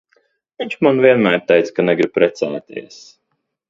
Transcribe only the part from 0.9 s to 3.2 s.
vienmēr teica, ka negrib precēties.